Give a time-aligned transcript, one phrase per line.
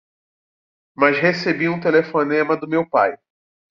[0.95, 3.19] Mas recebi um telefonema do meu pai.